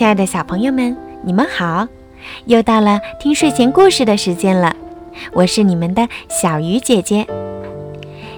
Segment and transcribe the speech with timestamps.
[0.00, 1.86] 亲爱的小朋友们，你们好！
[2.46, 4.74] 又到了听睡前故事的时间了，
[5.30, 7.26] 我是你们的小鱼姐姐。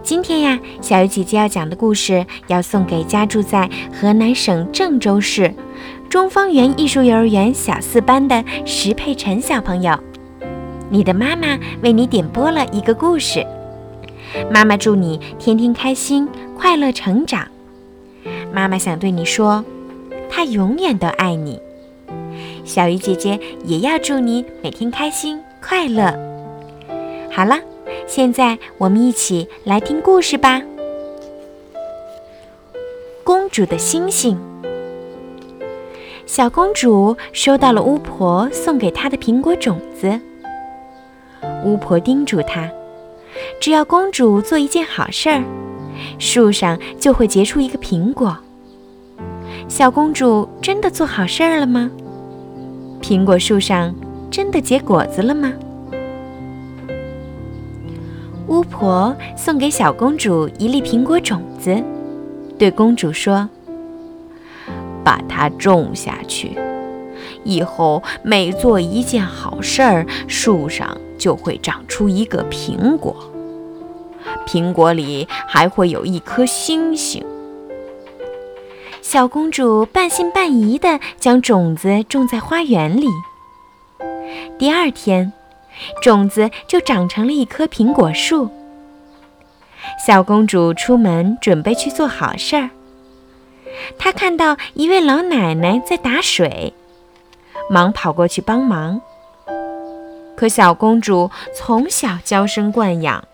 [0.00, 5.52] 今天呀，小鱼姐姐要讲的故事要送给家住在河南省郑州市
[6.08, 9.98] 中方园艺术幼儿园小四班的石佩晨小朋友。
[10.88, 13.44] 你的妈妈为你点播了一个故事，
[14.48, 17.48] 妈妈祝你天天开心，快乐成长。
[18.52, 19.64] 妈妈想对你说。
[20.30, 21.60] 他永远都爱你，
[22.64, 26.14] 小鱼姐姐也要祝你每天开心快乐。
[27.30, 27.58] 好了，
[28.06, 30.62] 现在我们一起来听故事吧。
[33.24, 34.38] 公主的星星。
[36.26, 40.20] 小公主收到了巫婆送给她的苹果种子。
[41.64, 42.70] 巫婆叮嘱她，
[43.60, 45.42] 只要公主做一件好事儿，
[46.18, 48.36] 树上就会结出一个苹果。
[49.68, 51.90] 小公主真的做好事儿了吗？
[53.02, 53.94] 苹果树上
[54.30, 55.52] 真的结果子了吗？
[58.46, 61.80] 巫婆送给小公主一粒苹果种子，
[62.58, 63.46] 对公主说
[65.04, 66.56] ：“把它种下去，
[67.44, 73.14] 以后每做一件好事儿，树上就会长出一个苹果，
[74.46, 77.22] 苹果里还会有一颗星星。”
[79.08, 83.06] 小公主半信半疑地将种子种在花园里。
[84.58, 85.32] 第二天，
[86.02, 88.50] 种子就长成了一棵苹果树。
[90.06, 92.68] 小公主出门准备去做好事儿。
[93.98, 96.74] 她看到一位老奶奶在打水，
[97.70, 99.00] 忙跑过去帮忙。
[100.36, 103.26] 可小公主从小娇生惯养，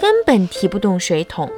[0.00, 1.48] 根本提不动水桶。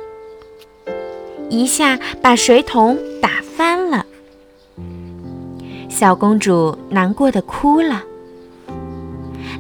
[1.49, 4.05] 一下把水桶打翻了，
[5.89, 8.03] 小公主难过的哭了。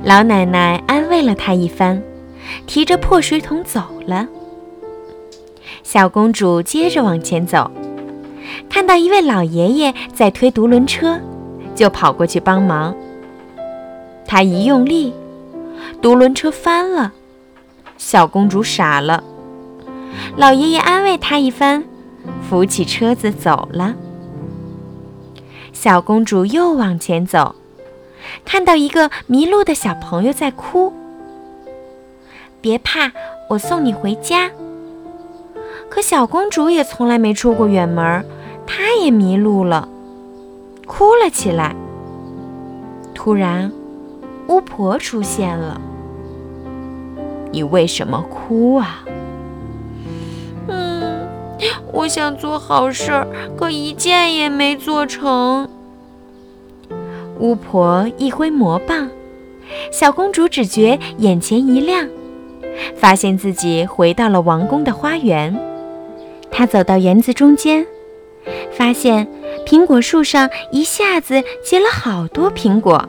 [0.02, 2.02] 老奶奶安慰了她一番，
[2.66, 4.26] 提着破水桶走了。
[5.82, 7.70] 小公主接着往前走，
[8.68, 11.18] 看到一位老爷爷在推独轮车，
[11.74, 12.94] 就跑过去帮忙。
[14.26, 15.14] 她一用力，
[16.02, 17.12] 独轮车翻了，
[17.96, 19.22] 小公主傻了。
[20.36, 21.84] 老爷爷安慰她一番，
[22.48, 23.94] 扶起车子走了。
[25.72, 27.54] 小公主又往前走，
[28.44, 30.92] 看到一个迷路的小朋友在哭。
[32.60, 33.12] 别怕，
[33.50, 34.50] 我送你回家。
[35.88, 38.24] 可小公主也从来没出过远门，
[38.66, 39.88] 她也迷路了，
[40.86, 41.76] 哭了起来。
[43.14, 43.70] 突然，
[44.48, 45.80] 巫婆出现了。
[47.52, 49.04] 你为什么哭啊？
[51.96, 53.26] 我想做好事儿，
[53.56, 55.66] 可一件也没做成。
[57.40, 59.08] 巫婆一挥魔棒，
[59.90, 62.06] 小公主只觉眼前一亮，
[62.96, 65.58] 发现自己回到了王宫的花园。
[66.50, 67.86] 她走到园子中间，
[68.72, 69.26] 发现
[69.66, 73.08] 苹果树上一下子结了好多苹果。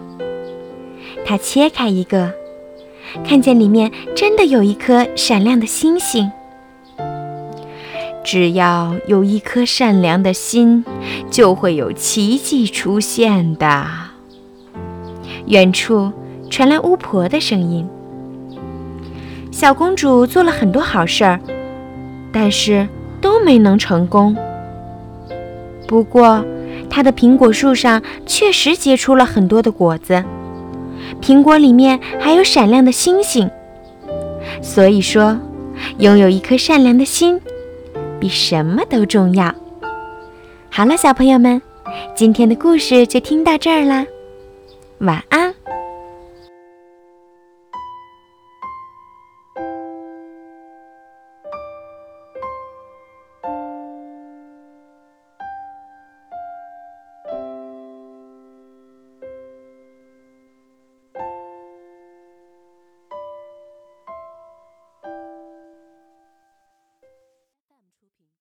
[1.26, 2.32] 她切开一个，
[3.26, 6.32] 看见里面真的有一颗闪亮的星星。
[8.30, 10.84] 只要有一颗善良的心，
[11.32, 13.88] 就会有奇迹出现的。
[15.46, 16.12] 远处
[16.50, 17.88] 传来巫婆的声音
[19.50, 21.40] ：“小公主做了很多好事儿，
[22.30, 22.86] 但是
[23.22, 24.36] 都没能成功。
[25.88, 26.44] 不过，
[26.90, 30.22] 她的苹果树上确实结出了很多的果子，
[31.22, 33.50] 苹果里面还有闪亮的星星。
[34.62, 35.40] 所以说，
[36.00, 37.40] 拥有一颗善良的心。”
[38.20, 39.54] 比什么都重要。
[40.70, 41.62] 好了，小朋友们，
[42.16, 44.06] 今天的故事就听到这儿啦，
[45.00, 45.47] 晚安。